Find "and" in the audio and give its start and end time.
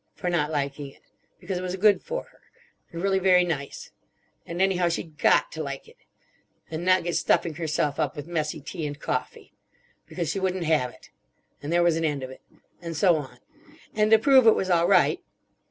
2.91-3.03, 4.47-4.59, 6.71-6.83, 8.87-8.99, 11.61-11.71, 12.81-12.97, 13.93-14.09